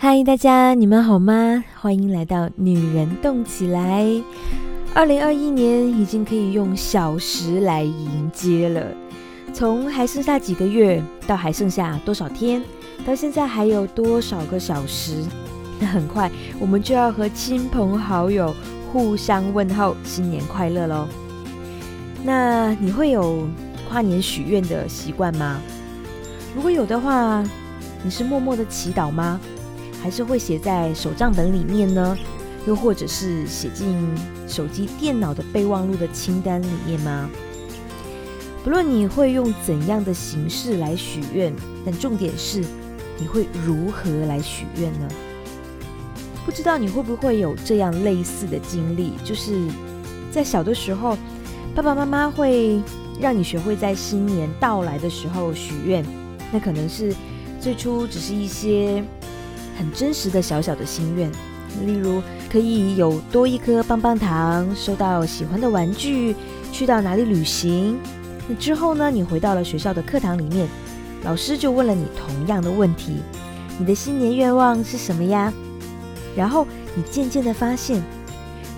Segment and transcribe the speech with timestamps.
[0.00, 1.64] 嗨，大家，你们好吗？
[1.80, 4.06] 欢迎来到女人动起来。
[4.94, 8.86] 二零二一年已经可以用小时来迎接了，
[9.52, 12.62] 从还剩下几个月，到还剩下多少天，
[13.04, 15.24] 到现在还有多少个小时，
[15.80, 16.30] 那很快
[16.60, 18.54] 我们就要和亲朋好友
[18.92, 21.08] 互相问候新年快乐喽。
[22.22, 23.48] 那你会有
[23.88, 25.60] 跨年许愿的习惯吗？
[26.54, 27.42] 如果有的话，
[28.04, 29.40] 你是默默的祈祷吗？
[30.02, 32.16] 还是会写在手账本里面呢？
[32.66, 33.96] 又或者是写进
[34.46, 37.30] 手机、电脑的备忘录的清单里面吗？
[38.62, 41.54] 不论你会用怎样的形式来许愿，
[41.86, 42.62] 但重点是
[43.18, 45.08] 你会如何来许愿呢？
[46.44, 49.66] 不知道你会不会有这样类似的经历，就是
[50.30, 51.16] 在小的时候，
[51.74, 52.82] 爸爸妈妈会
[53.18, 56.04] 让你学会在新年到来的时候许愿，
[56.52, 57.14] 那可能是
[57.60, 59.02] 最初只是一些。
[59.78, 61.30] 很真实的小小的心愿，
[61.86, 66.34] 例如可以有多一颗棒棒糖，收到喜欢的玩具，
[66.72, 67.96] 去到哪里旅行。
[68.48, 69.08] 那之后呢？
[69.08, 70.66] 你回到了学校的课堂里面，
[71.22, 73.18] 老师就问了你同样的问题：
[73.78, 75.52] 你的新年愿望是什么呀？
[76.34, 76.66] 然后
[76.96, 78.02] 你渐渐的发现，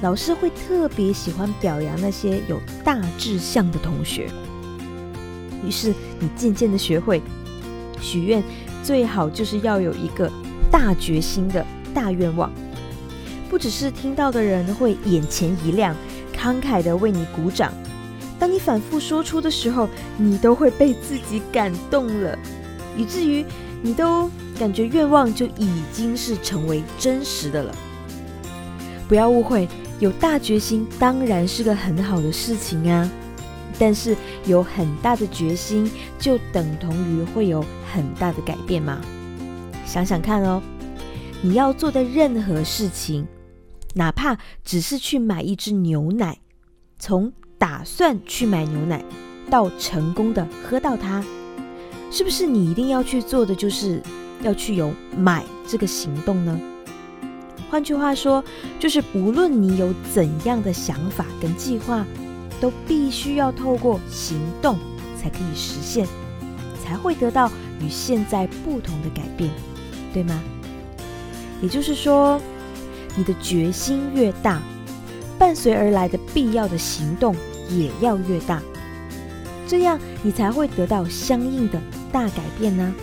[0.03, 4.29] 老师会特别喜欢表扬那些有大志向的同学。
[5.67, 7.23] 于是你渐渐的学会，
[8.03, 8.43] 许愿
[8.83, 10.31] 最好就是要有一个。
[10.71, 12.51] 大决心的大愿望，
[13.49, 15.95] 不只是听到的人会眼前一亮，
[16.37, 17.73] 慷慨的为你鼓掌。
[18.39, 22.39] 当你反复说出的时候，你都会被自己感动了，
[22.97, 23.45] 以至于
[23.83, 27.75] 你都感觉愿望就已经是成为真实的了。
[29.09, 33.11] 不要误会，有大决心当然是个很好的事情啊，
[33.79, 39.01] 但是有很大的决心，就等同于会有很大的改变吗？
[39.91, 40.63] 想想看哦，
[41.43, 43.27] 你要做的任何事情，
[43.93, 46.39] 哪怕只是去买一支牛奶，
[47.01, 49.05] 从打算去买牛奶
[49.51, 51.25] 到成功的喝到它，
[52.09, 54.01] 是不是你一定要去做的就是
[54.43, 56.57] 要去有买这个行动呢？
[57.69, 58.45] 换句话说，
[58.79, 62.07] 就是无论你有怎样的想法跟计划，
[62.61, 64.79] 都必须要透过行动
[65.21, 66.07] 才可以实现，
[66.81, 67.51] 才会得到
[67.81, 69.51] 与现在不同的改变。
[70.13, 70.41] 对吗？
[71.63, 72.41] 也就是说，
[73.17, 74.63] 你的决心越大，
[75.39, 77.37] 伴随而来的必要的行动
[77.69, 78.63] 也要越大，
[79.67, 82.95] 这样你才会得到相应的大改变呢。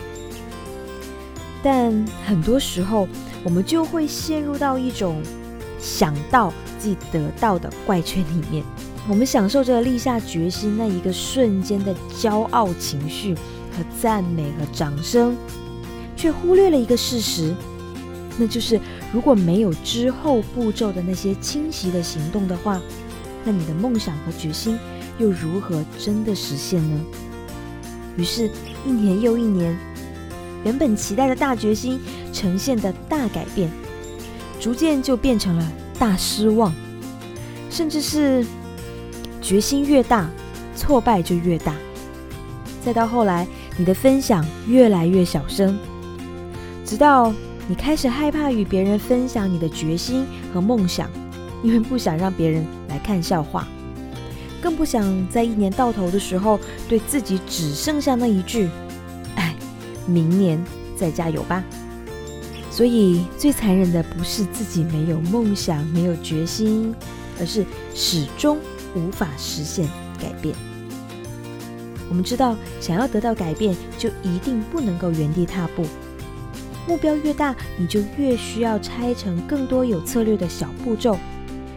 [1.62, 3.08] 但很多时候，
[3.44, 5.22] 我们就会陷入到一种
[5.80, 8.64] 想到即得到的怪圈里面，
[9.08, 15.36] 我们享受着立下决心那一个瞬间的骄傲情绪和赞美和掌声。
[16.18, 17.56] 却忽略了一个事实，
[18.38, 18.82] 那就是
[19.14, 22.82] 如果没有之后步骤的那些清晰的行动的话，
[23.46, 24.78] 那你的梦想和决心
[25.20, 27.02] 又如何真的实现呢？
[28.18, 28.50] 于是，
[28.86, 29.78] 一年又一年，
[30.66, 32.00] 原本期待的大决心
[32.34, 33.70] 呈现的大改变，
[34.60, 36.74] 逐渐就变成了大失望，
[37.70, 38.44] 甚至是
[39.40, 40.30] 决心越大，
[40.76, 41.76] 挫败就越大。
[42.84, 45.78] 再到后来，你的分享越来越小声。
[46.88, 47.34] 直到
[47.68, 51.10] 你开始害怕与别人分享你的决心和梦想，
[51.62, 53.68] 因为不想让别人来看笑话，
[54.62, 58.70] 更不想在一年到头的时候对自己只剩下那一句
[59.36, 59.54] ：“哎，
[60.06, 60.64] 明年
[60.96, 61.62] 再加油吧。”
[62.72, 66.96] 所以最残忍的不是自己没有梦想、没有决心，
[67.38, 68.58] 而是始终
[68.96, 69.86] 无法实现
[70.22, 70.56] 改变。
[72.08, 75.86] 我们知道，想要得到改变，就一定不能够原地踏步。
[76.88, 81.18] 目标越大，你就越需要拆成更多有策略的小步骤。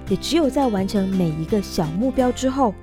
[0.08, 2.74] 也只有在完成每一个小目标之后，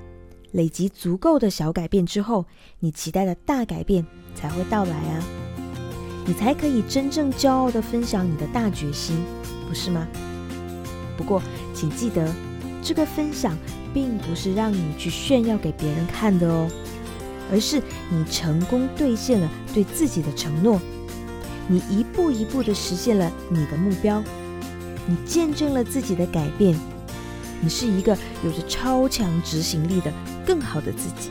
[0.52, 2.44] 累积足够的小改变之后，
[2.80, 5.24] 你期待的大改变才会到来啊！
[6.26, 9.16] 你才可以真正骄傲地分享你的大决心，
[9.68, 10.06] 不是吗？
[11.16, 11.42] 不过，
[11.74, 12.30] 请记得，
[12.82, 13.56] 这个分享
[13.92, 16.68] 并不是让你去炫耀给别人看的哦，
[17.50, 20.80] 而是你成功兑现了对自己的承诺。
[21.70, 24.24] 你一步一步的实现了你的目标，
[25.06, 26.74] 你见证了自己的改变，
[27.60, 30.10] 你是一个有着超强执行力的
[30.46, 31.30] 更好的自己。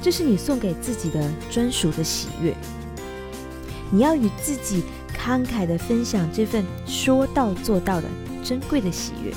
[0.00, 2.54] 这是你送给自己的专属的喜悦。
[3.90, 8.08] 你要与自己慷慨的分享这份说到做到的
[8.44, 9.32] 珍贵的喜悦。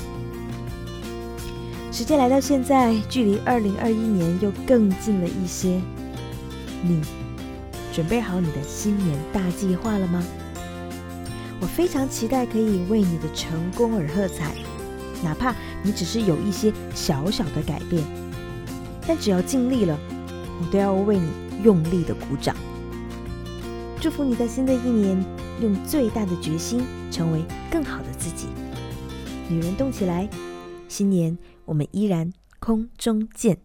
[1.90, 5.80] 时间来到现在，距离二零二一年又更近了一些，
[6.82, 7.02] 你。
[7.94, 10.20] 准备好你的新年大计划了吗？
[11.60, 14.52] 我非常期待可以为你的成功而喝彩，
[15.22, 15.54] 哪怕
[15.84, 18.02] 你只是有一些小小的改变，
[19.06, 19.96] 但只要尽力了，
[20.60, 21.30] 我都要为你
[21.62, 22.56] 用力的鼓掌。
[24.00, 25.24] 祝福你在新的一年
[25.62, 28.48] 用最大的决心成为更好的自己。
[29.48, 30.28] 女人动起来，
[30.88, 33.63] 新年我们依然空中见。